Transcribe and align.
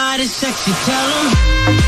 grab 0.00 0.20
sexy, 0.22 0.72
tell 0.84 1.08
them. 1.08 1.79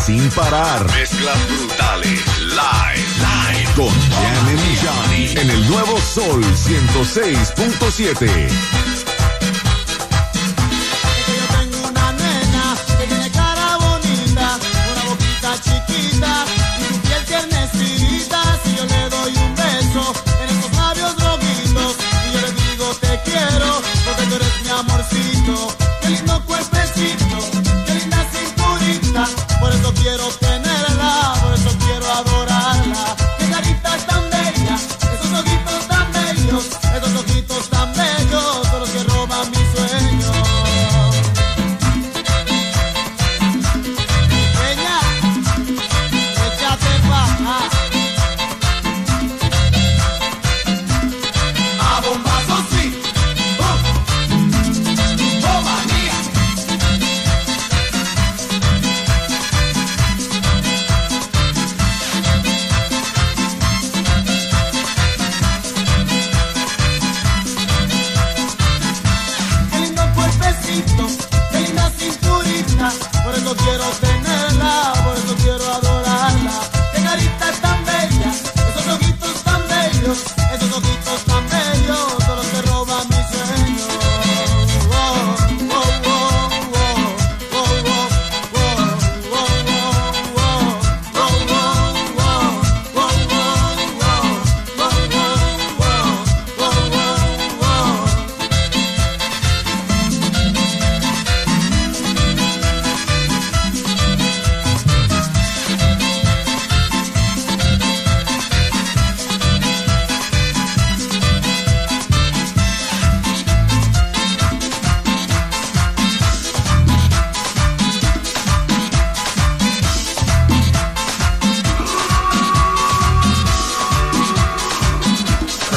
Sin 0.00 0.28
parar. 0.30 0.84
Mezclas 0.92 1.38
brutales. 1.48 2.20
Live. 2.38 3.04
Live. 3.18 3.74
Con 3.76 3.88
Jammin' 3.88 4.76
Johnny. 4.82 5.34
En 5.36 5.50
el 5.50 5.68
nuevo 5.68 6.00
Sol 6.00 6.42
106.7. 6.42 8.79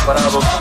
preparados. 0.06 0.53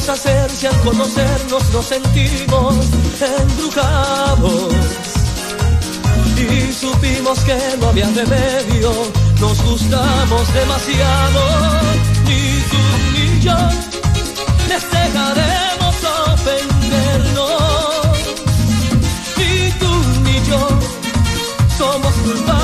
¿Qué 0.00 0.06
vamos 0.06 0.18
a 0.24 0.30
hacer 0.30 0.50
si 0.50 0.66
al 0.66 0.80
conocernos 0.80 1.62
nos 1.74 1.84
sentimos 1.84 2.74
embrujados? 3.38 4.72
Y 6.38 6.72
supimos 6.72 7.38
que 7.40 7.58
no 7.78 7.88
había 7.88 8.06
remedio, 8.06 8.92
nos 9.40 9.62
gustamos 9.62 10.54
demasiado, 10.54 11.40
ni 12.24 12.62
tú 12.70 12.82
ni 13.12 13.40
yo 13.42 13.56
les 14.68 14.90
dejaremos 14.90 15.96
ofendernos. 16.32 17.50
Ni 19.36 19.70
tú 19.72 19.92
ni 20.24 20.36
yo 20.48 20.66
somos 21.76 22.14
culpables 22.14 22.59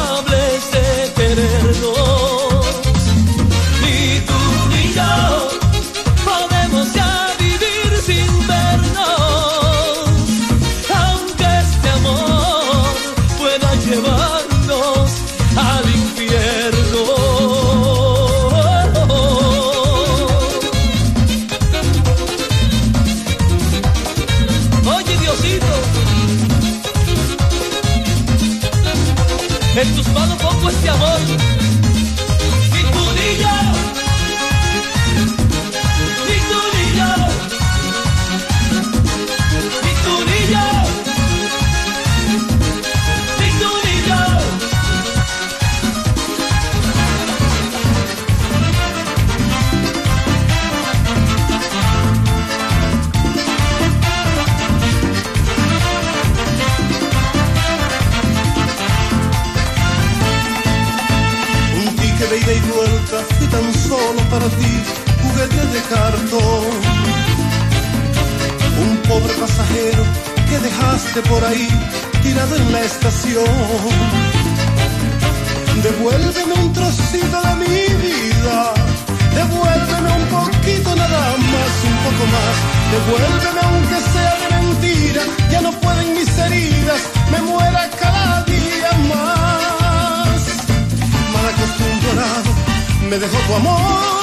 me 93.18 93.22
dejó 93.22 93.38
tu 93.46 93.54
amor, 93.54 94.20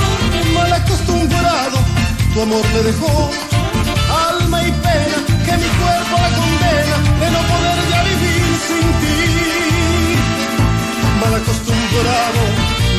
mal 0.54 0.72
acostumbrado, 0.74 1.78
tu 2.32 2.42
amor 2.42 2.64
me 2.76 2.82
dejó 2.90 3.32
alma 4.30 4.62
y 4.68 4.72
pena, 4.72 5.18
que 5.46 5.54
mi 5.62 5.70
cuerpo 5.80 6.16
la 6.24 6.30
condena 6.38 6.98
de 7.22 7.28
no 7.34 7.40
poder 7.52 7.80
ya 7.90 8.00
vivir 8.10 8.46
sin 8.68 8.86
ti. 9.02 9.20
Mal 11.22 11.34
acostumbrado, 11.42 12.42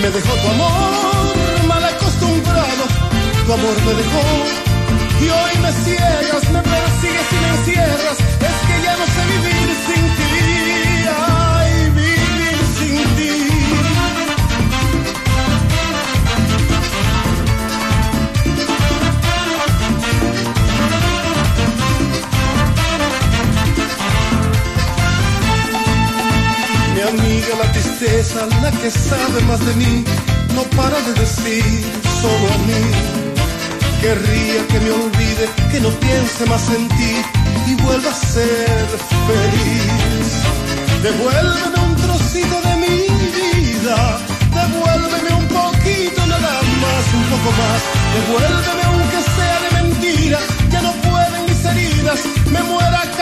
me 0.03 0.09
dejó 0.17 0.33
tu 0.43 0.49
amor, 0.57 1.67
mal 1.69 1.85
acostumbrado, 1.85 2.85
tu 3.47 3.53
amor 3.53 3.77
me 3.87 3.93
dejó. 4.01 4.25
Y 5.25 5.29
hoy 5.39 5.55
me 5.63 5.73
ciegas, 5.85 6.45
me 6.55 6.61
persigues 6.73 7.29
y 7.35 7.39
me 7.43 7.49
encierras, 7.57 8.19
tristeza, 28.05 28.47
la 28.63 28.71
que 28.71 28.91
sabe 28.91 29.41
más 29.49 29.65
de 29.65 29.75
mí, 29.75 30.05
no 30.55 30.63
para 30.77 31.01
de 31.01 31.13
decir 31.15 31.65
solo 32.21 32.47
a 32.55 32.59
mí. 32.69 32.85
Querría 34.01 34.67
que 34.69 34.81
me 34.81 34.91
olvide, 34.91 35.49
que 35.71 35.81
no 35.81 35.89
piense 35.91 36.45
más 36.47 36.69
en 36.71 36.89
ti 36.89 37.15
y 37.69 37.75
vuelva 37.83 38.11
a 38.11 38.15
ser 38.15 38.87
feliz. 39.29 40.27
Devuélveme 41.03 41.79
un 41.89 41.97
trocito 41.97 42.57
de 42.69 42.75
mi 42.85 42.99
vida, 43.39 44.19
devuélveme 44.59 45.31
un 45.41 45.49
poquito 45.49 46.27
nada 46.27 46.55
más, 46.83 47.05
un 47.19 47.25
poco 47.33 47.51
más. 47.61 47.81
Devuélveme 48.17 48.83
aunque 48.91 49.21
sea 49.37 49.57
de 49.65 49.83
mentira, 49.83 50.39
ya 50.71 50.83
no 50.83 50.93
pueden 50.93 51.45
mis 51.49 51.65
heridas, 51.65 52.21
me 52.51 52.63
muera 52.63 53.14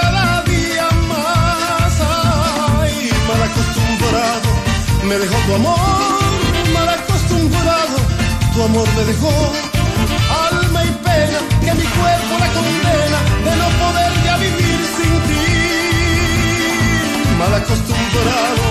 me 5.13 5.19
dejó 5.19 5.37
tu 5.47 5.55
amor, 5.55 6.23
mal 6.73 6.89
acostumbrado, 6.89 7.97
tu 8.55 8.63
amor 8.63 8.89
me 8.97 9.05
dejó 9.05 9.31
alma 10.49 10.85
y 10.85 10.93
pena, 11.05 11.39
que 11.61 11.73
mi 11.81 11.87
cuerpo 11.99 12.33
la 12.41 12.49
condena 12.57 13.19
de 13.45 13.53
no 13.61 13.69
poder 13.83 14.13
ya 14.25 14.37
vivir 14.39 14.81
sin 14.97 15.15
ti. 15.29 15.49
Mal 17.39 17.53
acostumbrado, 17.61 18.65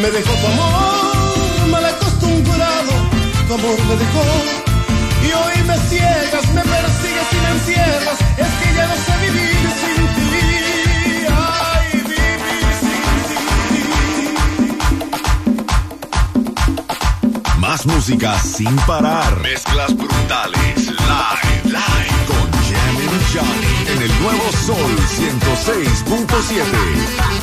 me 0.00 0.10
dejó 0.16 0.32
tu 0.40 0.46
amor, 0.54 1.68
mal 1.68 1.84
acostumbrado, 1.84 2.92
tu 3.46 3.54
amor 3.54 3.78
me 3.88 3.96
dejó. 4.02 4.24
Y 5.26 5.32
hoy 5.40 5.56
me 5.68 5.76
ciegas, 5.90 6.44
me 6.54 6.62
persigues 6.62 7.28
y 7.32 7.38
me 7.44 7.50
encierras, 7.56 8.18
es 8.44 8.50
que 8.60 8.74
ya 8.76 8.86
no 8.86 8.96
sé 9.04 9.12
vivir 9.26 9.81
Más 17.72 17.86
música 17.86 18.38
sin 18.38 18.76
parar. 18.86 19.40
Mezclas 19.40 19.96
brutales. 19.96 20.76
Live, 20.76 21.62
live. 21.64 22.26
Con 22.26 22.52
Jam 22.68 22.96
Johnny. 23.32 23.96
En 23.96 24.02
el 24.02 24.12
nuevo 24.20 24.44
Sol 24.66 24.92
106.7. 25.16 27.41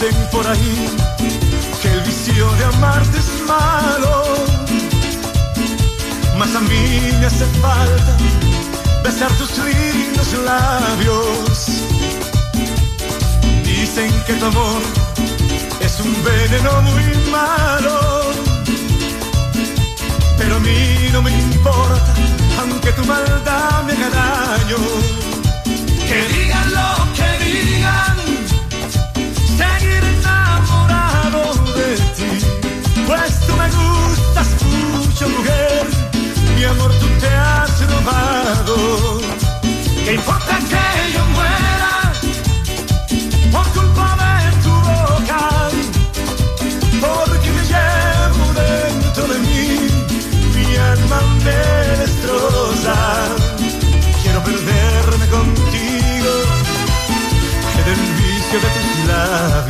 Dicen 0.00 0.28
por 0.30 0.46
ahí 0.46 0.96
que 1.82 1.88
el 1.90 2.00
vicio 2.02 2.52
de 2.52 2.64
amarte 2.66 3.18
es 3.18 3.48
malo, 3.48 4.22
mas 6.36 6.54
a 6.54 6.60
mí 6.60 7.10
me 7.18 7.26
hace 7.26 7.44
falta 7.60 8.16
besar 9.02 9.32
tus 9.32 9.50
lindos 9.58 10.32
labios. 10.44 11.66
Dicen 13.64 14.12
que 14.24 14.34
tu 14.34 14.44
amor 14.44 14.82
es 15.80 15.98
un 15.98 16.14
veneno 16.22 16.82
muy 16.82 17.30
malo, 17.32 18.20
pero 20.38 20.56
a 20.58 20.60
mí 20.60 21.08
no 21.12 21.22
me 21.22 21.32
importa, 21.32 22.14
aunque 22.60 22.92
tu 22.92 23.04
maldad 23.04 23.82
me 23.82 23.94
haga 23.94 24.10
daño. 24.10 24.76
Que 26.06 26.18
digan 26.34 26.72
lo 26.72 27.14
que 27.16 27.44
digan 27.44 28.27
enamorado 29.98 31.42
de 31.76 31.96
ti, 32.16 32.32
pues 33.06 33.40
tú 33.46 33.52
me 33.56 33.68
gustas 33.78 34.48
mucho, 34.62 35.28
mujer. 35.28 35.86
Mi 36.56 36.64
amor, 36.64 36.92
tú 37.00 37.06
te 37.20 37.28
has 37.28 37.72
robado. 37.90 39.20
¿Qué 40.04 40.14
importa 40.14 40.58
que 40.70 41.12
yo 41.14 41.24
muera 41.36 42.12
por 43.52 43.66
culpa 43.76 44.08
de 44.42 44.50
tu 44.64 44.74
boca? 44.90 45.42
Porque 47.00 47.48
me 47.56 47.62
llevo 47.72 48.44
dentro 48.64 49.22
de 49.32 49.38
mí, 49.46 49.66
mi 50.54 50.76
alma 50.76 51.20
me 51.44 51.60
destroza. 52.02 52.96
Quiero 54.22 54.42
perderme 54.42 55.26
contigo 55.28 56.32
en 57.80 57.86
el 57.94 58.00
vicio 58.16 58.58
de 58.64 58.68
tus 58.74 59.06
labios. 59.06 59.67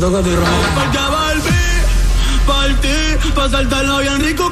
toca 0.00 0.18
a 0.18 0.22
ti, 0.22 0.30
Romeo. 0.34 0.50
Porque 0.74 0.98
volví, 1.16 1.62
partí, 2.46 3.30
pa' 3.34 3.48
saltarlo 3.50 3.98
bien 3.98 4.20
rico 4.20 4.49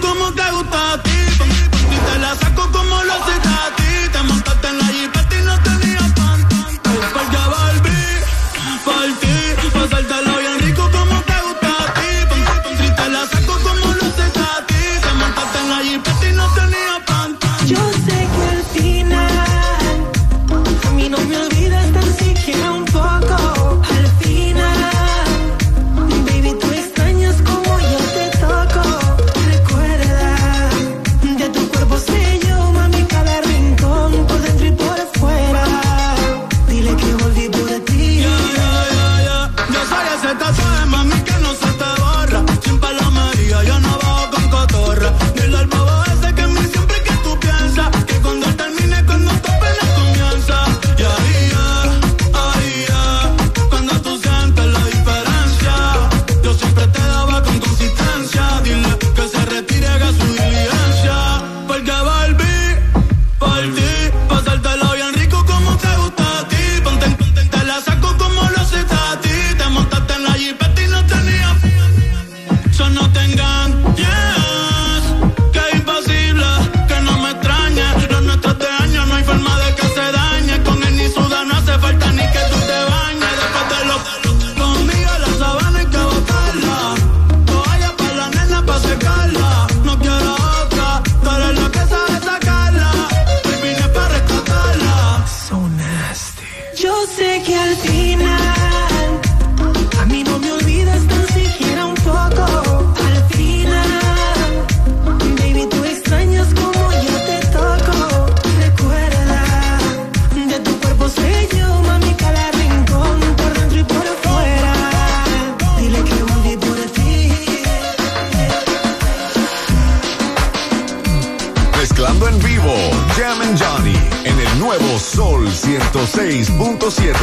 106.7. 126.29 127.18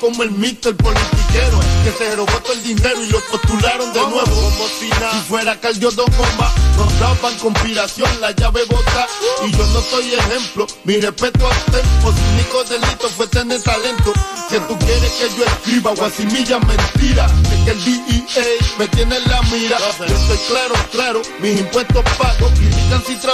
como 0.00 0.22
el 0.22 0.30
Mister 0.30 0.76
politiquero, 0.76 1.60
que 1.84 1.92
se 1.92 2.16
robó 2.16 2.32
todo 2.40 2.52
el 2.52 2.62
dinero 2.62 3.02
y 3.02 3.08
lo 3.08 3.20
postularon 3.20 3.92
de 3.92 4.00
nuevo. 4.00 4.24
Como 4.24 4.68
si 4.78 4.88
nada, 4.88 5.12
si 5.12 5.20
fuera 5.28 5.60
Cardio 5.60 5.90
Dos 5.90 6.08
Bomba, 6.16 6.52
nos 6.76 6.98
daban 7.00 7.34
conspiración, 7.38 8.08
la 8.20 8.30
llave 8.32 8.64
bota. 8.64 9.06
Y 9.46 9.52
yo 9.52 9.66
no 9.66 9.80
soy 9.82 10.14
ejemplo, 10.14 10.66
mi 10.84 11.00
respeto 11.00 11.46
a 11.46 11.50
tiempo. 11.70 12.12
Su 12.12 12.32
único 12.34 12.64
delito 12.64 13.08
fue 13.16 13.26
tener 13.28 13.62
talento. 13.62 14.12
Que 14.48 14.60
tú 14.60 14.78
quieres 14.78 15.10
que 15.12 15.28
yo 15.36 15.44
escriba 15.44 15.94
guasimilla 15.94 16.58
mentira. 16.60 17.26
Es 17.26 17.64
que 17.64 17.70
el 17.70 17.84
DEA 17.84 18.44
me 18.78 18.88
tiene 18.88 19.16
en 19.16 19.30
la 19.30 19.42
mira. 19.42 19.78
Yo 19.98 20.14
estoy 20.14 20.38
claro, 20.48 20.74
claro, 20.92 21.22
mis 21.40 21.60
impuestos 21.60 22.04
pago. 22.18 22.50
Critican 22.54 23.02
si 23.06 23.16
trabajo, 23.16 23.33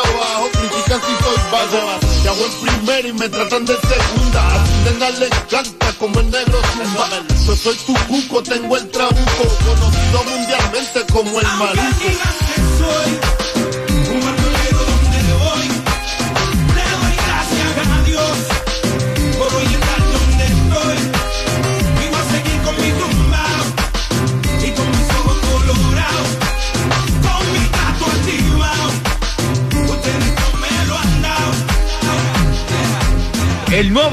hago 2.31 2.47
en 2.47 2.53
primera 2.53 3.09
y 3.09 3.13
me 3.13 3.29
tratan 3.29 3.65
de 3.65 3.75
segunda. 3.75 4.55
A 4.55 4.65
tu 4.65 4.91
nena 4.91 5.11
le 5.11 5.27
encanta 5.27 5.93
como 5.99 6.21
el 6.21 6.31
negro 6.31 6.61
zumba. 6.73 7.09
Yo 7.47 7.57
soy 7.57 7.77
tu 7.87 7.95
cuco, 8.07 8.43
tengo 8.43 8.77
el 8.77 8.89
trabuco. 8.91 9.45
Conocido 9.67 10.25
mundialmente 10.25 11.07
como 11.13 11.41
el 11.41 11.47
maluco. 11.59 12.40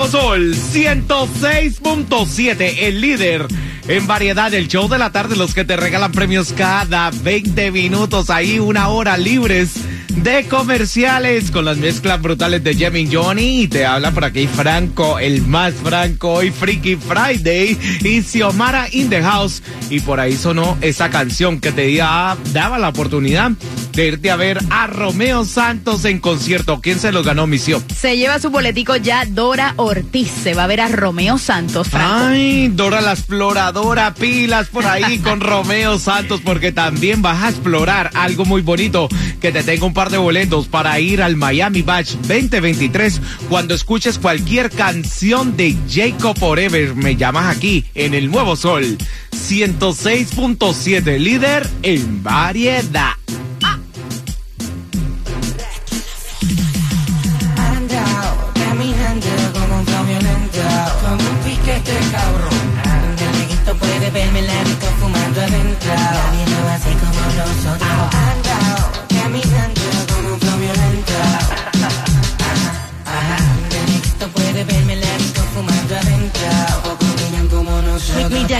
Sol 0.10 0.56
106.7, 0.56 2.76
el 2.84 3.02
líder 3.02 3.46
en 3.90 4.08
variedad, 4.08 4.54
el 4.54 4.70
show 4.70 4.88
de 4.88 4.98
la 4.98 5.12
tarde, 5.12 5.36
los 5.36 5.54
que 5.54 5.66
te 5.66 5.76
regalan 5.76 6.14
premios 6.14 6.54
cada 6.54 7.12
20 7.12 7.72
minutos, 7.72 8.30
ahí 8.30 8.60
una 8.60 8.88
hora 8.88 9.18
libres 9.18 9.74
de 10.24 10.48
comerciales 10.48 11.52
con 11.52 11.66
las 11.66 11.78
mezclas 11.78 12.22
brutales 12.22 12.64
de 12.64 12.74
Jimmy 12.74 13.08
Johnny 13.12 13.62
y 13.62 13.68
te 13.68 13.86
habla 13.86 14.12
por 14.12 14.26
aquí 14.26 14.48
Franco, 14.48 15.20
el 15.20 15.42
más 15.44 15.74
Franco, 15.76 16.34
hoy 16.34 16.52
Freaky 16.52 16.96
Friday 16.96 17.78
y 18.02 18.22
Xiomara 18.22 18.88
in 18.92 19.10
the 19.10 19.22
house 19.22 19.62
y 19.90 20.00
por 20.00 20.20
ahí 20.20 20.36
sonó 20.36 20.78
esa 20.82 21.10
canción 21.10 21.60
que 21.60 21.72
te 21.72 21.96
daba, 21.96 22.38
daba 22.52 22.78
la 22.78 22.90
oportunidad 22.90 23.52
de 23.98 24.08
irte 24.08 24.30
a 24.30 24.36
ver 24.36 24.60
a 24.70 24.86
Romeo 24.86 25.44
Santos 25.44 26.06
en 26.06 26.20
concierto. 26.20 26.82
¿Quién 26.82 27.00
se 27.00 27.12
lo 27.12 27.24
ganó, 27.24 27.48
misión? 27.48 27.84
Se 27.96 28.16
lleva 28.16 28.38
su 28.38 28.52
boletico 28.52 28.96
ya 28.96 29.26
Dora 29.26 29.74
Ortiz. 29.76 30.30
Se 30.44 30.54
va 30.54 30.66
a 30.66 30.68
ver 30.68 30.82
a 30.82 30.88
Romeo 30.88 31.40
Santos, 31.40 31.90
Franco. 31.90 32.28
Ay, 32.28 32.68
Dora 32.68 33.02
la 33.02 33.14
exploradora, 33.14 34.14
pilas 34.14 34.68
por 34.68 34.86
ahí 34.86 35.18
con 35.18 35.42
Romeo 35.42 35.98
Santos, 35.98 36.42
porque 36.46 36.72
también 36.72 37.24
vas 37.24 37.42
a 37.42 37.50
explorar 37.50 38.12
algo 38.14 38.46
muy 38.46 38.62
bonito, 38.62 39.10
que 39.42 39.52
te 39.52 39.64
tengo 39.64 39.88
un 39.88 39.96
par 39.96 40.07
de 40.10 40.18
boletos 40.18 40.68
para 40.68 41.00
ir 41.00 41.22
al 41.22 41.36
Miami 41.36 41.82
Batch 41.82 42.14
2023 42.16 43.22
cuando 43.50 43.74
escuches 43.74 44.18
cualquier 44.18 44.70
canción 44.70 45.58
de 45.58 45.76
Jacob 45.90 46.38
Forever. 46.38 46.96
Me 46.96 47.16
llamas 47.16 47.56
aquí 47.56 47.86
en 47.96 48.14
el 48.14 48.32
Nuevo 48.32 48.56
Sol 48.56 48.98
106.7, 49.32 51.20
líder 51.20 51.70
en 51.84 52.24
variedad. 52.24 53.14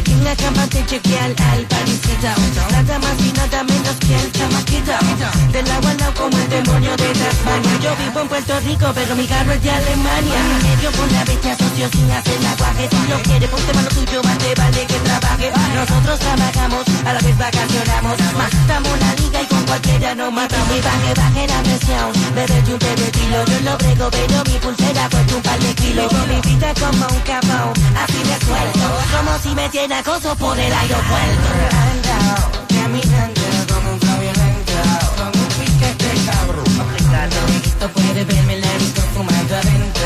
Que 0.02 0.12
en 0.12 0.24
la 0.24 0.36
cama 0.36 0.68
te 0.68 0.86
chequea 0.86 1.26
al, 1.26 1.36
al 1.40 1.68
nada 2.72 3.00
más 3.00 3.16
y 3.20 3.32
nada 3.32 3.64
menos 3.64 3.96
que 4.00 4.16
el 4.16 4.32
chamaquito. 4.32 4.92
Del 5.52 5.72
agua 5.72 5.92
al 5.92 5.98
lado 5.98 6.14
como 6.14 6.38
el 6.38 6.50
demonio 6.50 6.92
de 6.98 7.10
Tasmania. 7.14 7.80
Yo 7.82 7.96
vivo 7.96 8.22
en 8.22 8.28
Puerto 8.28 8.60
Rico, 8.60 8.92
pero 8.94 9.16
mi 9.16 9.26
carro 9.28 9.52
es 9.54 9.62
de 9.64 9.72
Alemania. 9.72 10.40
Medio 10.64 10.92
con 10.92 11.12
la 11.14 11.24
bestia 11.26 11.58
socio 11.58 11.90
sin 11.90 12.12
hacer 12.12 12.46
aguaje. 12.46 12.90
Si 12.90 13.08
lo 13.10 13.18
quiere, 13.24 13.48
ponte 13.48 13.74
mano 13.74 13.90
tuyo, 13.90 14.22
más 14.24 14.38
te 14.38 14.54
vale 14.56 14.86
que 14.86 15.00
trabaje. 15.00 15.52
Nosotros 15.76 16.20
trabajamos, 16.20 16.84
a 17.06 17.14
la 17.14 17.20
vez 17.20 17.38
vacacionamos. 17.38 18.18
Matamos 18.38 19.00
la 19.00 19.14
liga 19.16 19.42
y 19.42 19.46
con 19.46 19.64
cualquiera 19.66 20.16
nos 20.16 20.32
matamos. 20.32 20.78
Y 20.78 20.82
baje, 20.82 21.14
baje 21.16 21.48
la 21.48 21.64
presión, 21.64 22.12
bebete 22.36 22.74
un 22.74 22.80
pedetilo. 22.80 23.46
Yo 23.46 23.60
lo 23.62 23.78
brego, 23.78 24.10
pero 24.12 24.44
mi 24.46 24.58
pulsera 24.60 25.10
cuesta 25.10 25.36
un 25.36 25.42
par 25.42 25.60
de 25.60 25.74
kilos. 25.76 26.14
Mi 26.28 26.42
vida 26.42 26.74
como 26.76 27.08
un 27.08 27.22
capón, 27.22 27.74
así 27.98 28.20
me 28.30 28.38
suelto. 28.46 28.86
Como 29.16 29.40
si 29.40 29.50
me 29.56 29.70
tiene 29.88 30.02
acoso 30.02 30.36
por 30.36 30.60
el 30.60 30.74
aeropuerto. 30.74 31.50
Caminando 32.68 33.42
como 33.74 33.94
un 33.94 34.00
violento, 34.00 34.74
como 35.16 35.44
un 35.44 35.50
piquete 35.60 36.12
cabrón. 36.26 37.62
Esto 37.64 37.90
puede 37.92 38.26
verme 38.26 38.58
la 38.58 38.68
fumando 39.14 39.56
adentro. 39.56 39.97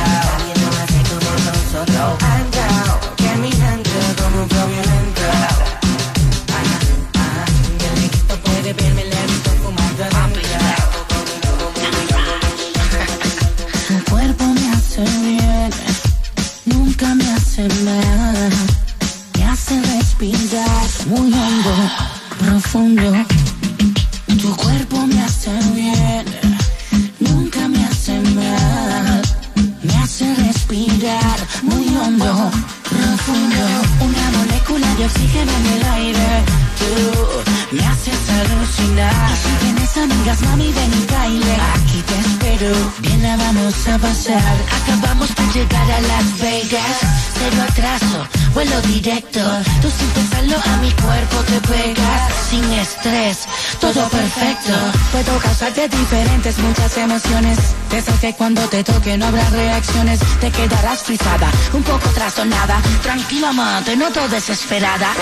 Te 58.84 58.94
toque 58.94 59.18
no 59.18 59.26
habrá 59.28 59.48
reacciones. 59.50 60.20
Te 60.40 60.50
quedarás 60.52 61.04
frisada, 61.04 61.52
un 61.74 61.84
poco 61.84 62.10
trastornada. 62.10 62.82
Tranquila, 63.04 63.50
amante, 63.50 63.96
no 63.96 64.10
todo 64.12 64.28
desesperada. 64.28 65.14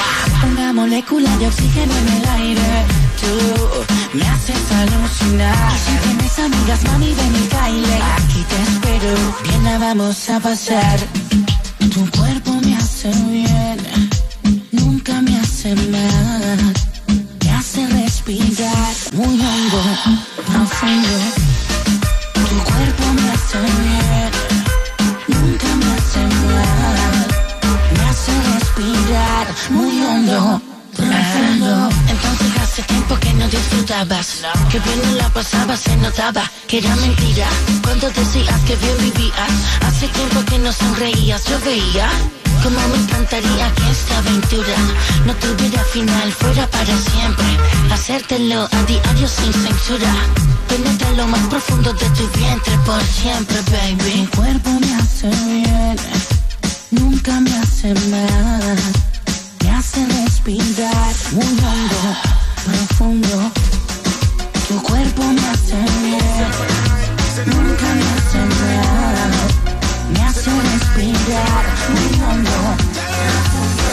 Una 0.52 0.74
molécula 0.74 1.30
de 1.38 1.48
oxígeno 1.48 1.93
en 1.95 2.08
el 2.08 2.30
aire. 2.41 2.86
Tú 3.22 4.17
me 4.17 4.28
haces 4.28 4.72
alucinar. 4.72 5.72
Y 5.74 5.80
si 5.80 5.98
tienes 6.08 6.39
amigas, 6.39 6.84
mami, 6.86 7.13
ven 7.13 7.36
y 7.36 7.48
baile. 7.54 8.00
Aquí 8.17 8.45
te 8.50 8.62
espero, 8.63 9.15
bien 9.43 9.63
la 9.63 9.78
vamos 9.78 10.30
a 10.30 10.39
pasar. 10.39 11.00
Que 36.69 36.77
era 36.77 36.95
mentira. 36.97 37.47
Cuando 37.84 38.08
decías 38.12 38.62
que 38.62 38.75
bien 38.75 38.95
vivías, 38.99 39.51
hace 39.88 40.08
tiempo 40.10 40.45
que 40.45 40.60
no 40.60 40.71
sonreías, 40.71 41.43
yo 41.45 41.60
veía. 41.62 42.08
Como 42.62 42.79
me 42.89 42.97
encantaría 42.97 43.73
que 43.73 43.89
esta 43.89 44.19
aventura 44.19 44.77
no 45.25 45.34
tuviera 45.36 45.84
final, 45.86 46.32
fuera 46.32 46.67
para 46.67 46.95
siempre. 46.95 47.47
Hacértelo 47.91 48.69
a 48.71 48.84
diario 48.84 49.27
sin 49.27 49.51
censura. 49.51 50.13
Penetra 50.67 51.12
lo 51.13 51.27
más 51.27 51.41
profundo 51.47 51.91
de 51.91 52.10
tu 52.12 52.27
vientre 52.38 52.77
por 52.86 53.01
siempre, 53.01 53.58
baby. 53.71 54.19
Mi 54.19 54.27
cuerpo 54.27 54.69
me 54.79 54.93
hace 54.95 55.27
bien, 55.27 55.97
nunca 56.91 57.39
me 57.39 57.58
hace 57.58 57.95
mal. 58.12 58.77
Me 59.63 59.71
hace 59.71 60.05
respirar 60.05 61.15
muy 61.32 61.47
hondo, 61.47 62.17
profundo. 62.65 63.68
Tu 64.69 64.79
cuerpo 64.84 65.23
me 65.23 65.47
hace 65.49 65.73
bien, 66.03 66.19
nunca 67.47 67.88
me 67.95 68.03
hace 68.13 68.38
mal. 68.38 69.32
Me 70.13 70.21
hace 70.21 70.51
respirar 70.51 71.65
muy 71.89 72.13
hondo. 72.21 73.88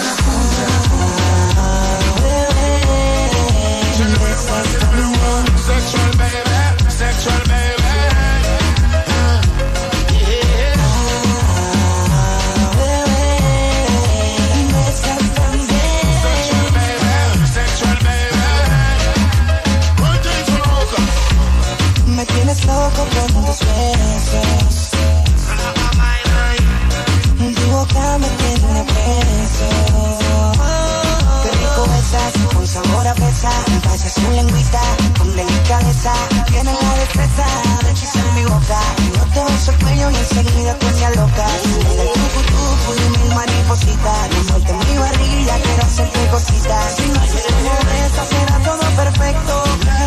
Si 46.96 47.02
no 47.08 47.20
haces 47.20 47.42
como 47.42 47.70
esa, 48.06 48.24
será 48.26 48.58
todo 48.64 48.82
perfecto. 48.96 50.05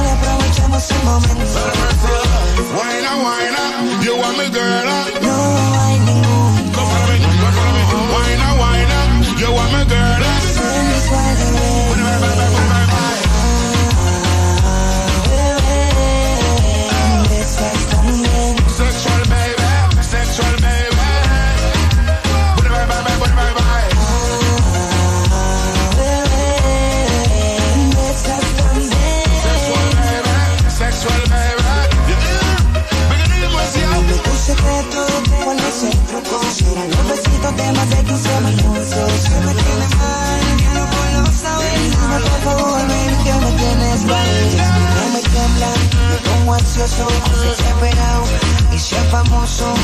Me 0.00 0.10
aprovechemos 0.10 0.90
el 0.90 1.02
momento. 1.04 1.60
Wine 2.78 3.06
up, 3.06 4.04
you 4.04 4.14
want 4.16 4.38
me 4.38 4.46
girl. 4.50 4.86
No 5.22 5.34
hay 5.80 5.98
ningún 6.00 6.72
Go 6.72 6.82
follow 6.90 7.08
me, 7.08 7.18
go 7.18 7.48
follow 7.56 7.72
me. 7.76 7.82
Wine 8.14 8.92
up, 8.98 9.40
you 9.40 9.50
want 9.52 9.72
me 9.72 9.84
girl 9.84 10.38
sensual 11.08 12.87
ansioso, 46.88 47.42
desesperado 47.42 48.24
y 48.74 48.78
sea 48.78 49.02
famoso. 49.04 49.74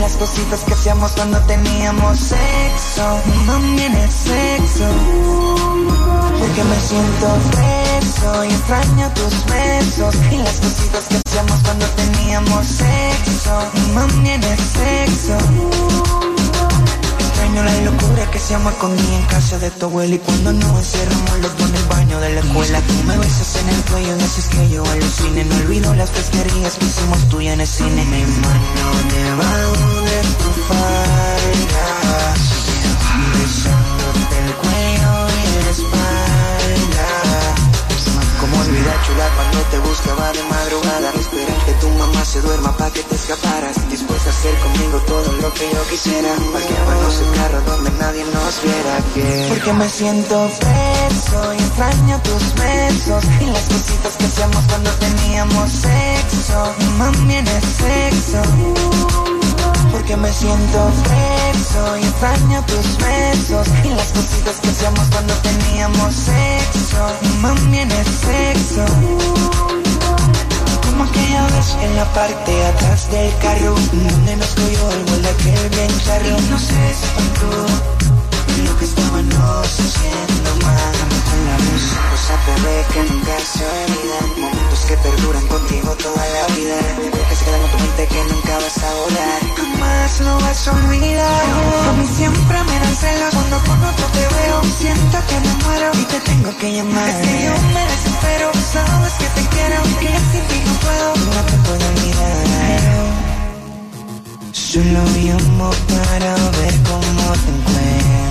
Las 0.00 0.16
cositas 0.16 0.64
que 0.64 0.72
hacíamos 0.72 1.12
cuando 1.12 1.38
teníamos 1.40 2.18
sexo. 2.18 3.20
Mami, 3.46 3.82
en 3.82 3.94
el 3.94 4.10
sexo. 4.10 4.86
Porque 6.38 6.64
me 6.64 6.80
siento 6.80 7.38
preso 7.50 8.44
y 8.44 8.48
extraño 8.48 9.10
tus 9.14 9.44
besos 9.46 10.14
y 10.32 10.38
las 10.38 10.56
cositas 10.56 11.04
que 11.04 11.16
hacíamos 11.16 11.60
cuando 11.60 11.86
teníamos 11.86 12.66
sexo. 12.66 13.58
Mami, 13.94 14.30
en 14.30 14.42
el 14.42 14.58
sexo. 14.58 16.29
Extraño 17.50 17.68
la 17.68 17.90
locura 17.90 18.30
que 18.30 18.38
hacíamos 18.38 18.72
escondida 18.74 19.16
en 19.16 19.26
casa 19.26 19.58
de 19.58 19.72
tu 19.72 19.86
abuela 19.86 20.14
y 20.14 20.18
cuando 20.20 20.52
nos 20.52 20.78
encerramos 20.78 21.38
los 21.40 21.58
dos 21.58 21.68
en 21.68 21.74
el 21.74 21.84
baño 21.86 22.20
de 22.20 22.34
la 22.34 22.40
escuela. 22.42 22.80
Tú 22.82 22.94
me 23.08 23.18
besas 23.18 23.56
en 23.56 23.68
el 23.70 23.82
cuello 23.90 24.16
y 24.16 24.22
haces 24.22 24.46
que 24.46 24.68
yo 24.68 24.84
alucine. 24.84 25.44
No 25.46 25.56
olvido 25.56 25.92
las 25.94 26.10
pesquerías 26.10 26.76
que 26.76 26.84
hicimos 26.84 27.28
tú 27.28 27.40
y 27.40 27.48
en 27.48 27.60
el 27.60 27.66
cine. 27.66 28.04
Mi 28.04 28.22
mano 28.22 28.86
debajo 29.10 30.00
de 30.02 30.20
tu 30.38 30.50
falda, 30.68 31.86
besándote 33.34 34.36
el 34.46 34.54
cuello 34.62 35.12
y 35.34 35.64
la 35.64 35.70
espalda. 35.70 36.50
Como 38.40 38.60
olvidar 38.60 39.02
chula 39.02 39.28
cuando 39.34 39.58
te 39.70 39.78
buscaba 39.80 40.32
de 40.32 40.42
madrugada 40.44 41.12
Esperar 41.20 41.64
que 41.66 41.72
tu 41.74 41.88
mamá 41.90 42.24
se 42.24 42.40
duerma 42.40 42.74
pa' 42.74 42.90
que 42.90 43.02
te 43.02 43.14
escaparas 43.14 43.76
Dispuesta 43.90 44.30
a 44.30 44.32
hacer 44.32 44.54
conmigo 44.60 44.98
todo 45.06 45.30
lo 45.32 45.39
que 45.60 45.70
yo 45.74 45.86
quisiera. 45.88 46.32
Parqueábamos 46.52 47.20
el 47.20 47.30
carro 47.32 47.60
donde 47.66 47.90
nadie 47.92 48.24
nos 48.24 48.62
viera 48.62 48.94
que. 49.14 49.46
Porque 49.50 49.72
me 49.74 49.88
siento 49.88 50.48
preso 50.58 51.54
y 51.54 51.58
extraño 51.58 52.18
tus 52.22 52.54
besos 52.54 53.24
Y 53.40 53.46
las 53.46 53.64
cositas 53.64 54.16
que 54.16 54.24
hacíamos 54.24 54.64
cuando 54.64 54.90
teníamos 54.92 55.70
sexo. 55.70 56.74
Mami 56.96 57.34
en 57.34 57.46
el 57.46 57.62
sexo. 57.62 58.42
Porque 59.92 60.16
me 60.16 60.32
siento 60.32 60.78
preso 61.04 61.96
y 61.98 62.04
extraño 62.04 62.64
tus 62.64 62.96
besos 62.96 63.68
Y 63.84 63.88
las 63.90 64.08
cositas 64.12 64.56
que 64.60 64.68
hacíamos 64.68 65.06
cuando 65.10 65.34
teníamos 65.34 66.14
sexo. 66.14 67.02
Mami 67.42 67.80
en 67.80 67.90
el 67.90 68.06
sexo 68.06 69.69
Como 71.00 71.10
aquella 71.12 71.48
en 71.82 71.96
la 71.96 72.04
parte 72.12 72.66
atrás 72.66 73.10
del 73.10 73.32
carro 73.38 73.74
Donde 73.90 74.36
nos 74.36 74.48
cogió 74.48 74.90
el 74.90 75.04
gol 75.06 75.22
de 75.22 75.28
aquel 75.30 75.68
bien 75.70 76.00
charro. 76.04 76.38
Y 76.38 76.50
no 76.50 76.58
se 76.58 76.90
espantó 76.90 77.66
lo 78.64 78.78
que 78.78 78.84
estábamos 78.84 79.80
haciendo 79.80 80.66
mal 80.66 81.09
Con 81.50 81.58
la 81.58 81.72
música, 81.72 82.00
cosa 82.10 82.34
bebé 82.46 82.86
que 82.92 83.02
nunca 83.10 83.34
se 83.40 83.64
olvida 83.64 84.18
Momentos 84.38 84.80
que 84.86 84.96
perduran 84.96 85.46
contigo 85.48 85.96
toda 85.96 86.24
la 86.36 86.54
vida. 86.54 86.78
Que 87.28 87.36
se 87.36 87.44
quedan 87.44 87.60
en 87.60 87.70
tu 87.70 87.78
mente 87.78 88.06
que 88.06 88.24
nunca 88.30 88.54
vas 88.58 88.78
a 88.78 88.90
volar. 89.00 89.40
Jamás 89.56 90.20
lo 90.20 90.34
vas 90.38 90.68
a 90.68 90.72
olvidar. 90.72 91.44
A 91.88 91.92
mí 91.94 92.06
siempre 92.16 92.58
me 92.68 92.78
dan 92.78 92.96
celos 92.96 93.34
cuando 93.34 93.58
con 93.66 93.84
otro 93.84 94.06
te 94.14 94.24
veo. 94.34 94.62
Siento 94.78 95.18
que 95.28 95.40
me 95.40 95.52
muero 95.64 95.90
y 95.94 96.04
te 96.04 96.20
tengo 96.20 96.56
que 96.58 96.72
llamar. 96.72 97.08
Es 97.08 97.16
que 97.26 97.44
yo 97.44 97.54
me 97.74 97.82
desespero, 97.90 98.50
sabes 98.72 99.12
que 99.20 99.28
te 99.36 99.42
quiero 99.54 99.82
Que 99.98 100.12
sin 100.30 100.44
ti 100.50 100.58
no 100.66 100.74
puedo, 100.84 101.08
no 101.34 101.40
te 101.50 101.56
puedo 101.66 101.84
olvidar. 101.92 102.46
Solo 104.52 105.02
llamo 105.18 105.70
para 105.90 106.34
ver 106.58 106.74
cómo 106.88 107.24
te 107.42 107.50
encuentras 107.50 108.29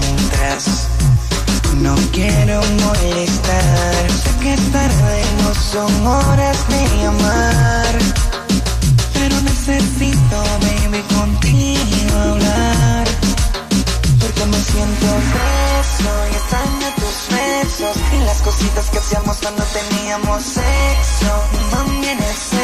son 5.80 6.08
horas 6.08 6.58
de 6.68 7.06
amar. 7.06 7.94
Pero 9.14 9.36
necesito, 9.42 10.38
baby, 10.66 11.02
contigo 11.16 12.16
hablar. 12.32 13.08
Porque 14.22 14.46
me 14.54 14.60
siento 14.72 15.08
preso 15.34 16.12
y 16.32 16.36
extraño 16.40 16.88
tus 17.02 17.18
besos. 17.36 17.96
Y 18.18 18.26
las 18.26 18.42
cositas 18.42 18.90
que 18.90 18.98
hacíamos 18.98 19.38
cuando 19.38 19.64
teníamos 19.80 20.44
sexo. 20.44 21.32
El 22.12 22.18
sexo. 22.18 22.59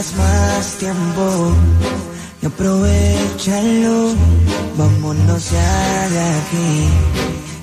Pierdas 0.00 0.16
más 0.16 0.66
tiempo. 0.78 1.54
Aprovechalo, 2.46 4.14
vámonos 4.76 5.50
ya 5.50 6.08
de 6.08 6.20
aquí 6.20 6.88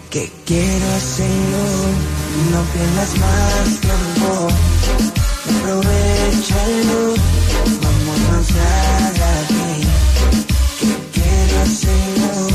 que 0.09 0.31
quiero 0.45 0.85
hacerlo. 0.95 1.63
No 2.51 2.61
pierdas 2.73 3.17
más 3.17 3.79
tiempo, 3.81 4.47
aprovechalo. 5.49 7.15
Vámonos 7.83 8.47
ya 8.57 9.11
de 9.17 9.27
aquí, 9.41 9.71
que 10.79 11.19
quiero 11.19 11.55
hacerlo. 11.63 12.47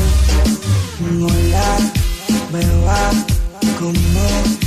Hola, 1.27 1.67
beba, 2.51 3.01
como 3.79 4.62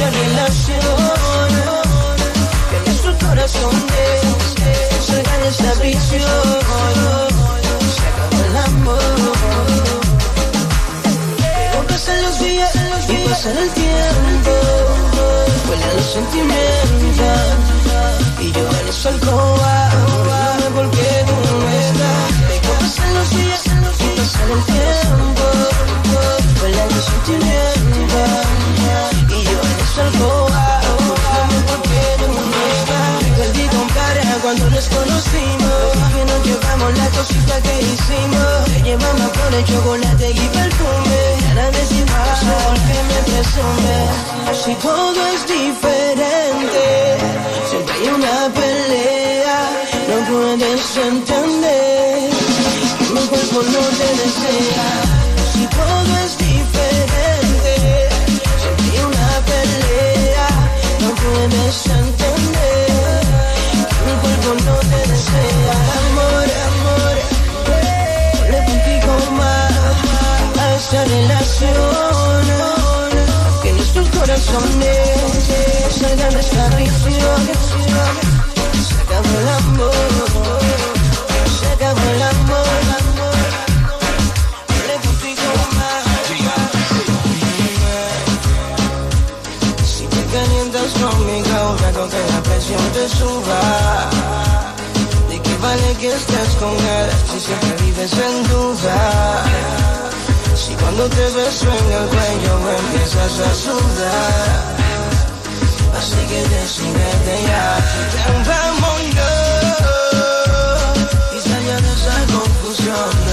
a 0.00 0.08
esta 0.08 0.10
relación. 0.10 1.50
Que 2.84 2.92
sus 2.92 3.14
corazones 3.24 4.22
no 4.90 5.02
salgan 5.02 5.40
de 5.42 5.48
esta 5.48 5.70
adicción. 5.70 6.58
Se 7.96 8.02
acabó 8.10 8.38
el 8.44 8.56
amor. 8.56 8.98
Pero 11.38 11.86
pasan 11.86 12.22
los 12.22 12.38
días 12.40 12.74
y 13.08 13.16
pasa 13.28 13.50
el 13.50 13.70
tiempo. 13.70 14.52
Vuelan 15.66 15.96
los 15.96 16.06
sentimientos. 16.12 17.46
Y 18.40 18.52
yo 18.52 18.64
en 18.80 18.88
esa 18.88 19.08
alcoba, 19.10 19.88
acordándome 19.88 20.70
porque 20.76 21.24
tú 21.26 21.34
no 21.58 21.68
estás. 21.68 22.30
Pero 22.48 22.72
pasan 22.80 23.14
los 23.14 23.30
días 23.30 23.62
y 23.66 24.18
pasa 24.18 24.40
el 24.44 24.64
tiempo. 24.64 24.89
Cuando 34.50 34.70
nos 34.70 34.88
conocimos. 34.88 35.86
Que 36.12 36.24
nos 36.24 36.46
llevamos 36.46 36.98
la 36.98 37.08
cosita 37.10 37.54
que 37.62 37.74
hicimos. 37.82 38.64
Te 38.66 38.82
llevamos 38.82 39.30
con 39.38 39.54
el 39.54 39.64
chocolate 39.64 40.30
y 40.30 40.48
perfume. 40.58 41.20
Ahora 41.48 41.70
decimos 41.70 42.38
por 42.50 42.74
qué 42.86 42.98
me 43.10 43.18
presume. 43.30 43.98
Si 44.64 44.74
todo 44.74 45.20
es 45.34 45.42
diferente, 45.46 46.84
siempre 47.70 47.94
hay 47.94 48.08
una 48.08 48.36
pelea. 48.58 49.58
No 50.08 50.16
puedes 50.30 50.96
entender 50.96 52.30
que 52.98 53.06
mi 53.14 53.22
cuerpo 53.30 53.62
no 53.74 53.82
te 53.98 54.08
desea. 54.22 54.88
Si 55.52 55.62
todo 55.78 56.12
es 56.24 56.32
diferente, 56.38 57.74
siempre 58.62 58.86
hay 58.90 58.98
una 59.10 59.30
pelea. 59.50 60.48
No 61.02 61.08
puedes 61.22 61.86
entender 61.86 62.09
corazones 74.52 75.94
salgan 75.94 76.30
de 76.30 76.40
esta. 76.40 77.29
Te 101.10 101.24
beso 101.36 101.66
en 101.66 101.92
el 101.92 102.06
cuello 102.08 102.52
empiezas 102.78 103.40
a 103.40 103.54
sudar. 103.54 104.76
Así 105.98 106.20
que 106.28 106.40
decídete 106.48 107.34
ya, 107.46 107.66
vámonos 108.46 109.10
y 111.36 111.40
salga 111.48 111.76
de 111.80 111.92
esa 111.92 112.16
confusión. 112.32 113.29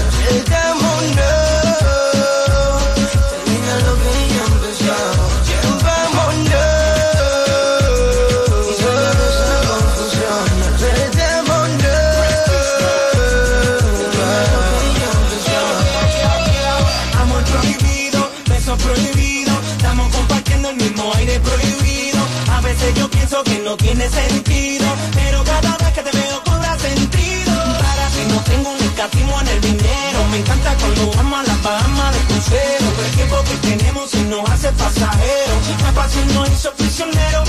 Tiene 23.88 24.08
sentido, 24.10 24.86
pero 25.14 25.42
cada 25.44 25.76
vez 25.78 25.92
que 25.94 26.02
te 26.02 26.10
veo 26.10 26.42
cobra 26.44 26.78
sentido. 26.78 27.52
Para 27.80 28.10
si 28.10 28.22
no 28.28 28.38
tengo 28.42 28.70
un 28.70 28.80
escatismo 28.80 29.40
en 29.40 29.48
el 29.48 29.60
dinero, 29.62 30.18
me 30.30 30.38
encanta 30.38 30.74
cuando 30.78 31.10
vamos 31.16 31.40
a 31.40 31.42
la 31.44 31.56
Bahama 31.62 32.12
de 32.12 32.18
sincero. 32.34 32.86
El 33.06 33.16
tiempo 33.16 33.36
que 33.44 33.56
tenemos 33.68 34.14
y 34.14 34.22
nos 34.24 34.50
hace 34.50 34.70
pasajero. 34.72 35.54
La 35.82 35.92
pasión 35.92 36.34
nos 36.34 36.50
hizo 36.50 36.70
prisionero. 36.74 37.44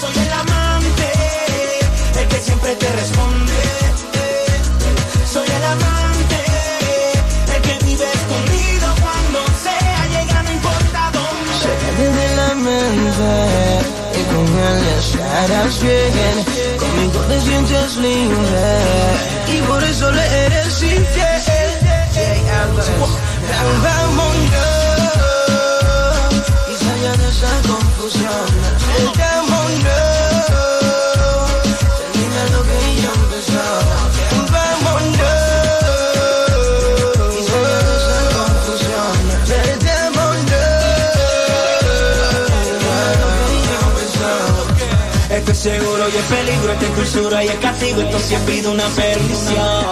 Soy 0.00 0.16
el 0.24 0.32
amante, 0.32 1.12
el 2.20 2.28
que 2.28 2.38
siempre 2.38 2.76
te 2.76 2.88
responde. 2.92 3.49
Bien. 15.78 16.78
Conmigo 16.78 17.20
te 17.28 17.40
sientes 17.40 17.96
libre 17.96 18.80
y 19.56 19.62
por 19.62 19.82
eso 19.84 20.10
le 20.10 20.49
Esto 45.60 45.74
es 45.74 45.82
seguro 45.82 46.08
y 46.08 46.16
es 46.16 46.24
peligro, 46.24 46.72
esta 46.72 46.86
es 46.86 47.44
y 47.44 47.48
es 47.48 47.54
castigo, 47.56 48.00
esto 48.00 48.18
siempre 48.18 48.54
pido 48.54 48.72
una 48.72 48.88
perdición. 48.88 49.84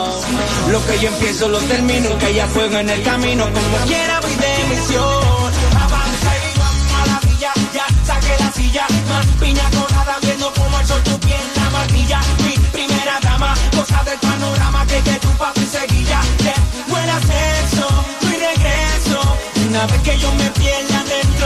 Lo 0.71 0.87
que 0.87 0.99
yo 0.99 1.09
empiezo 1.09 1.47
lo 1.51 1.59
termino, 1.59 2.17
que 2.17 2.25
haya 2.25 2.47
fuego 2.47 2.79
en 2.79 2.89
el 2.89 3.03
camino, 3.03 3.45
como 3.45 3.77
quiera 3.87 4.19
voy 4.21 4.35
de 4.35 4.75
misión. 4.75 5.53
Avanza 5.77 6.31
y 6.39 6.59
vamos 6.59 6.93
a 6.95 7.07
la 7.07 7.21
villa, 7.21 7.53
ya 7.75 7.87
saqué 8.03 8.35
la 8.43 8.51
silla, 8.51 8.87
más 9.11 9.27
piña 9.39 9.71
colada 9.79 10.17
viendo 10.23 10.51
como 10.55 10.81
el 10.81 10.87
sol 10.87 11.03
tu 11.03 11.19
piel 11.21 11.47
la 11.57 11.69
martilla. 11.69 12.21
Mi 12.47 12.57
primera 12.73 13.21
dama, 13.21 13.55
cosa 13.77 14.03
del 14.05 14.19
panorama 14.21 14.87
que 14.87 15.03
que 15.03 15.19
tu 15.21 15.29
papi 15.37 15.67
seguilla. 15.67 16.21
Te 16.39 16.55
huele 16.91 17.13
a 17.13 17.21
sexo, 17.21 18.05
regreso. 18.23 19.37
Una 19.69 19.87
vez 19.87 20.01
que 20.01 20.19
yo 20.19 20.33
me 20.33 20.51
pierda 20.53 21.05
dentro 21.05 21.38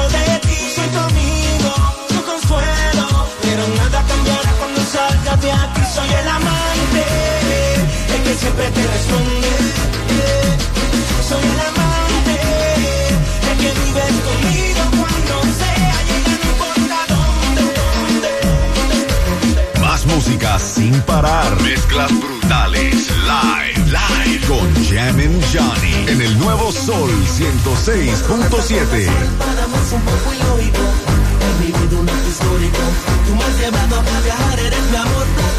siempre 8.63 8.83
te 8.83 8.87
responde. 8.87 9.51
Soy 11.29 11.43
el 11.43 11.61
amante, 11.61 12.37
el 13.51 13.57
que 13.59 13.71
vive 13.81 14.07
conmigo 14.29 14.83
cuando 14.91 15.35
sea, 15.59 15.97
llega 16.09 16.35
no 16.39 16.47
importa 16.51 16.99
dónde. 17.09 17.65
Más 19.81 20.01
música 20.07 20.51
sin 20.59 20.95
parar. 21.03 21.61
Mezclas 21.63 22.11
brutales. 22.21 23.11
Live. 23.33 23.79
Live. 23.87 24.47
Con 24.47 24.69
Jammin' 24.87 25.41
Johnny. 25.53 25.97
En 26.09 26.21
el 26.21 26.39
nuevo 26.39 26.73
Sol 26.73 27.11
106.7. 27.11 29.09
Paramos 29.39 29.93
un 29.93 30.03
poco 30.03 30.35
ilógico. 30.35 30.83
He 31.43 31.65
vivido 31.65 32.01
un 32.01 32.09
acto 32.09 32.29
histórico. 32.29 32.83
Tú 33.27 33.35
me 33.35 33.45
has 33.45 33.59
llevado 33.59 34.01
a 34.01 34.21
viajar, 34.21 34.59
eres 34.61 34.85
mi 34.91 34.97
amor 34.97 35.52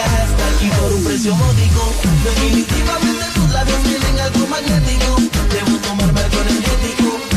Y 0.00 0.06
viajas 0.06 0.30
hasta 0.30 0.48
aquí 0.48 0.70
por 0.80 0.92
un 0.92 1.04
precio 1.04 1.34
módico. 1.34 1.92
Definitivamente 2.24 3.24
tus 3.34 3.50
labios 3.50 3.82
tienen 3.82 4.20
algo 4.20 4.46
magnético. 4.46 5.16
Debo 5.50 5.78
tomarme 5.78 6.20
algo 6.20 6.40
energético. 6.40 7.29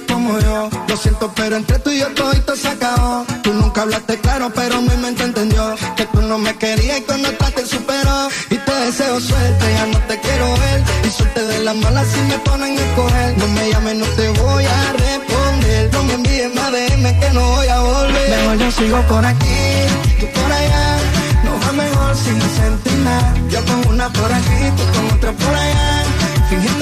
Como 0.00 0.38
yo. 0.38 0.70
Lo 0.88 0.96
siento, 0.96 1.32
pero 1.34 1.56
entre 1.56 1.78
tú 1.80 1.90
y 1.90 1.98
yo 1.98 2.08
todo 2.14 2.32
se 2.56 2.68
acabó. 2.68 3.24
Tú 3.42 3.52
nunca 3.52 3.82
hablaste 3.82 4.18
claro, 4.18 4.50
pero 4.54 4.80
mi 4.80 4.96
mente 4.96 5.22
entendió 5.22 5.74
que 5.96 6.06
tú 6.06 6.22
no 6.22 6.38
me 6.38 6.56
querías 6.56 6.98
y 6.98 7.02
cuando 7.02 7.30
te 7.30 7.66
superó. 7.66 8.28
Y 8.50 8.56
te 8.56 8.74
deseo 8.86 9.20
suerte, 9.20 9.64
ya 9.74 9.86
no 9.86 9.98
te 10.08 10.18
quiero 10.20 10.46
ver. 10.52 10.82
Y 11.04 11.10
suerte 11.10 11.46
de 11.46 11.58
las 11.60 11.76
malas 11.76 12.06
si 12.08 12.20
me 12.20 12.38
ponen 12.38 12.78
a 12.78 12.80
escoger. 12.80 13.38
No 13.38 13.48
me 13.48 13.70
llames, 13.70 13.96
no 13.96 14.06
te 14.06 14.28
voy 14.30 14.64
a 14.64 14.92
responder. 14.92 15.90
No 15.92 16.04
me 16.04 16.14
envíes 16.14 16.54
más 16.54 16.72
DM 16.72 17.20
que 17.20 17.30
no 17.30 17.50
voy 17.50 17.68
a 17.68 17.80
volver. 17.80 18.30
Mejor 18.30 18.58
yo 18.58 18.70
sigo 18.72 19.02
por 19.08 19.24
aquí, 19.24 19.62
tú 20.20 20.26
por 20.34 20.52
allá. 20.52 20.96
Nos 21.44 21.68
va 21.68 21.72
mejor 21.72 22.16
sin 22.16 22.40
sentir 22.40 22.98
nada. 22.98 23.34
Yo 23.50 23.64
con 23.64 23.86
una 23.88 24.12
por 24.12 24.32
aquí, 24.32 24.60
tú 24.76 24.98
con 24.98 25.16
otra 25.16 25.32
por 25.32 25.54
allá. 25.54 25.61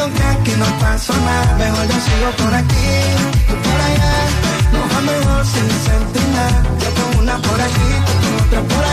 Fingiendo 0.01 0.45
que 0.45 0.57
no 0.57 0.67
pasó 0.79 1.13
nada. 1.13 1.57
Mejor 1.59 1.87
yo 1.87 2.01
sigo 2.01 2.31
por 2.39 2.55
aquí, 2.55 2.91
tú 3.49 3.55
por 3.55 3.81
allá. 3.81 4.15
Nos 4.73 4.97
va 4.97 5.01
mejor 5.01 5.45
sin 5.45 5.71
sentir 5.71 6.29
nada. 6.35 6.63
Yo 6.81 6.95
con 6.95 7.19
una 7.23 7.37
por 7.39 7.61
aquí, 7.61 7.91
tú 8.07 8.13
con 8.23 8.47
otra 8.47 8.75
por 8.75 8.85
allá. 8.85 8.90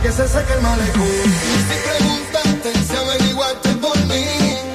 Hasta 0.00 0.08
que 0.08 0.16
se 0.16 0.28
seque 0.28 0.54
el 0.54 0.62
malecón. 0.62 1.06
Si 1.68 1.76
preguntaste, 1.90 2.84
si 2.86 2.96
averiguaste 2.96 3.68
por 3.74 3.98
mí, 4.06 4.24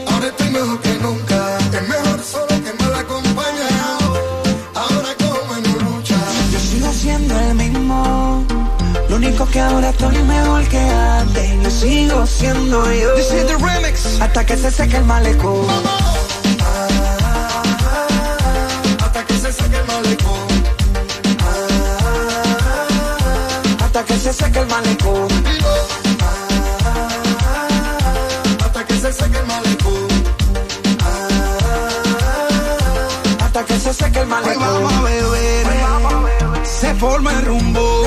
ahora 0.08 0.28
estoy 0.28 0.50
mejor 0.52 0.80
que 0.82 0.94
nunca. 1.00 1.58
Es 1.58 1.88
mejor 1.90 2.24
solo 2.24 2.64
que 2.64 2.84
mal 2.84 2.94
acompañado. 2.94 4.54
Ahora 4.76 5.10
como 5.18 5.56
en 5.56 5.96
lucha. 5.96 6.16
Yo 6.52 6.60
sigo 6.60 6.94
siendo 6.94 7.40
el 7.40 7.56
mismo. 7.56 8.46
Lo 9.10 9.16
único 9.16 9.48
que 9.48 9.62
ahora 9.62 9.90
estoy 9.90 10.16
mejor 10.20 10.64
que 10.68 10.80
antes. 10.80 11.64
Yo 11.64 11.72
sigo 11.72 12.28
siendo 12.28 12.94
yo. 12.94 13.16
This 13.16 13.32
is 13.32 13.48
the 13.48 13.58
remix. 13.58 14.22
Hasta 14.22 14.46
que 14.46 14.56
se 14.56 14.70
seque 14.70 14.98
el 14.98 15.06
malecón. 15.06 15.66
Seque 24.36 24.60
el 24.60 24.68
malecón. 24.68 25.28
Hasta 28.66 28.86
que 28.86 28.98
se 29.00 29.14
seque 29.14 29.38
el 29.38 29.46
malecón. 29.46 30.08
Hasta 33.44 33.66
que 33.66 33.80
se 33.80 33.94
seque 33.94 34.20
el 34.20 34.28
malecón. 34.28 34.64
Hoy 34.64 34.74
vamos 34.74 34.94
a 34.94 35.02
beber. 35.04 35.68
Se 36.66 36.94
forma 36.96 37.32
el 37.32 37.46
rumbo. 37.46 38.04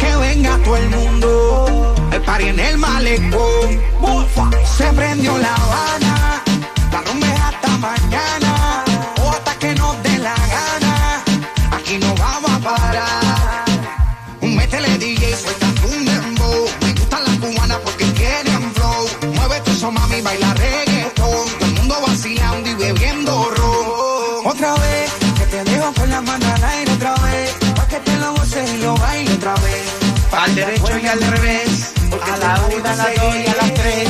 Que 0.00 0.16
venga 0.16 0.58
todo 0.64 0.76
el 0.76 0.90
mundo. 0.90 1.94
El 2.12 2.22
party 2.22 2.48
en 2.48 2.60
el 2.60 2.78
malecón. 2.78 3.80
Se 4.76 4.84
prendió 4.92 5.36
la 5.38 5.54
Habana. 5.54 6.11
Al 31.12 31.20
revés. 31.20 31.92
A 32.22 32.36
la 32.38 32.58
una, 32.74 32.92
a 32.92 32.96
las 32.96 33.14
dos 33.16 33.36
y 33.36 33.46
a 33.46 33.54
las 33.54 33.74
tres. 33.74 34.08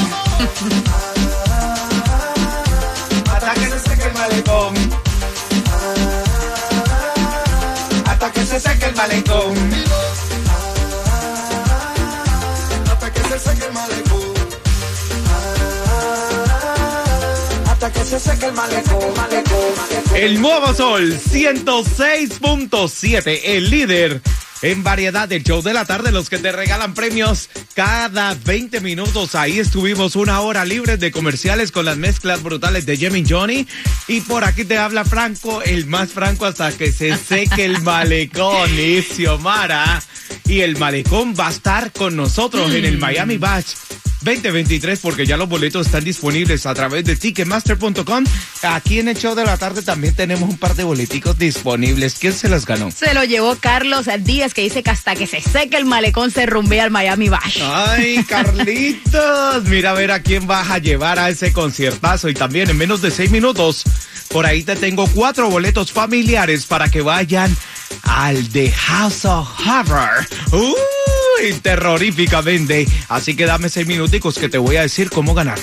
Hasta 3.35 3.55
que 3.55 3.71
se 3.71 3.81
seque 3.81 4.07
el 4.07 4.15
malecón. 4.15 4.75
Hasta 8.07 8.33
que 8.33 8.47
se 8.47 8.61
seque 8.61 8.87
el 8.87 8.95
malecón. 8.95 9.55
Hasta 12.93 13.13
que 13.13 13.23
se 13.23 13.39
seque 13.39 13.67
el 13.67 13.73
malecón. 13.73 14.33
Hasta 17.69 17.93
que 17.93 18.05
se 18.05 18.21
seque 18.21 18.47
el 18.47 18.53
malecón, 18.53 19.15
malecón, 19.17 19.75
malecón. 19.77 20.17
El 20.17 20.41
nuevo 20.41 20.73
sol 20.75 21.19
106.7, 21.19 23.41
el 23.45 23.71
líder 23.71 24.23
en 24.63 24.85
variedad 24.85 25.29
del 25.29 25.43
show 25.43 25.61
de 25.61 25.75
la 25.75 25.85
tarde, 25.85 26.13
los 26.13 26.31
que 26.31 26.39
te 26.39 26.53
regalan 26.53 26.95
premios 26.95 27.51
cada 27.75 28.35
20 28.35 28.81
minutos. 28.81 29.35
Ahí 29.35 29.59
estuvimos 29.59 30.17
una 30.17 30.41
hora 30.41 30.65
libre 30.65 30.97
de 30.97 31.11
comerciales 31.11 31.73
con 31.73 31.85
las 31.85 31.97
mezclas 31.97 32.43
brutales 32.43 32.87
de 32.87 32.97
Jimmy 32.97 33.25
Johnny. 33.29 33.67
Y 34.09 34.21
por 34.21 34.45
aquí 34.45 34.65
te 34.65 34.79
habla 34.79 35.05
Franco, 35.05 35.63
el 35.63 35.87
más 35.87 36.11
franco 36.11 36.47
hasta 36.47 36.73
que 36.73 36.93
se 36.93 37.17
seque 37.17 37.65
el 37.65 37.83
malecón. 37.83 38.71
Y 38.79 39.03
Xiomara. 39.03 40.03
Y 40.47 40.61
el 40.61 40.79
malecón 40.79 41.35
va 41.39 41.49
a 41.49 41.51
estar 41.51 41.93
con 41.93 42.17
nosotros 42.17 42.73
en 42.73 42.85
el 42.85 42.99
Miami 42.99 43.39
Batch. 43.39 43.75
2023 44.25 44.99
porque 45.01 45.27
ya 45.27 45.37
los 45.37 45.49
boletos 45.49 45.87
están 45.87 46.05
disponibles 46.05 46.67
a 46.67 46.75
través 46.75 47.05
de 47.05 47.17
ticketmaster.com. 47.17 48.25
Aquí 48.63 48.99
en 48.99 49.09
el 49.09 49.17
show 49.17 49.35
de 49.35 49.45
la 49.45 49.57
tarde 49.57 49.83
también 49.83 50.15
tenemos 50.15 50.49
un 50.49 50.59
par 50.59 50.75
de 50.75 50.85
boleticos 50.85 51.39
disponibles. 51.39 52.17
¿Quién 52.19 52.33
se 52.33 52.49
los 52.49 52.67
ganó? 52.67 52.91
Se 52.91 53.15
lo 53.15 53.25
llevó 53.25 53.57
Carlos 53.57 54.07
Díaz, 54.21 54.55
que 54.55 54.63
dice 54.63 54.83
que 54.83 54.91
hasta 54.91 55.15
que 55.15 55.27
se 55.27 55.41
seque 55.41 55.77
el 55.77 55.85
malecón 55.85 56.31
se 56.31 56.47
rumbea 56.47 56.85
al 56.85 56.91
Miami 56.91 57.29
Bash. 57.29 57.61
Ay, 57.63 58.25
Carlitos, 58.29 59.65
mira 59.65 59.91
a 59.91 59.95
ver 59.95 60.13
a 60.13 60.23
quién 60.23 60.47
vas 60.47 60.71
a 60.71 60.79
llevar 60.79 61.19
a 61.19 61.29
ese 61.29 61.53
conciertazo 61.53 62.29
y 62.29 62.35
también 62.35 62.71
en 62.71 62.79
menos 62.79 63.03
de 63.03 63.11
seis 63.11 63.31
minutos, 63.31 63.85
por 64.29 64.47
ahí 64.47 64.63
te 64.63 64.77
tengo 64.77 65.07
cuatro 65.09 65.51
boletos 65.51 65.93
familiares 65.93 66.67
para 66.67 66.89
que 66.89 67.03
vayan 67.03 67.55
al 68.03 68.49
The 68.49 68.71
House 68.73 69.25
of 69.25 69.49
Horror. 69.67 70.27
Terroríficamente. 71.63 72.87
Así 73.09 73.35
que 73.35 73.47
dame 73.47 73.69
seis 73.69 73.87
minuticos 73.87 74.39
que 74.39 74.49
te 74.49 74.59
voy 74.59 74.77
a 74.77 74.83
decir 74.83 75.11
cómo 75.11 75.35
ganar. 75.35 75.59